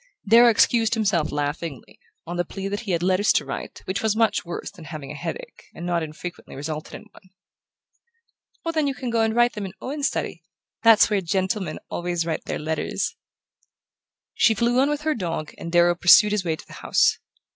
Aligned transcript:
Darrow 0.27 0.49
excused 0.49 0.95
himself 0.95 1.31
laughingly, 1.31 1.99
on 2.25 2.35
the 2.35 2.43
plea 2.43 2.67
that 2.67 2.79
he 2.79 2.91
had 2.91 3.03
letters 3.03 3.31
to 3.33 3.45
write, 3.45 3.83
which 3.85 4.01
was 4.01 4.15
much 4.15 4.43
worse 4.43 4.71
than 4.71 4.85
having 4.85 5.11
a 5.11 5.15
headache, 5.15 5.65
and 5.75 5.85
not 5.85 6.01
infrequently 6.01 6.55
resulted 6.55 6.95
in 6.95 7.05
one. 7.11 7.29
"Oh, 8.65 8.71
then 8.71 8.87
you 8.87 8.95
can 8.95 9.11
go 9.11 9.21
and 9.21 9.35
write 9.35 9.53
them 9.53 9.63
in 9.67 9.73
Owen's 9.79 10.07
study. 10.07 10.41
That's 10.81 11.11
where 11.11 11.21
gentlemen 11.21 11.77
always 11.91 12.25
write 12.25 12.45
their 12.45 12.57
letters." 12.57 13.15
She 14.33 14.55
flew 14.55 14.79
on 14.79 14.89
with 14.89 15.01
her 15.01 15.13
dog 15.13 15.53
and 15.59 15.71
Darrow 15.71 15.93
pursued 15.93 16.31
his 16.31 16.43
way 16.43 16.55
to 16.55 16.65
the 16.65 16.73
house. 16.81 17.19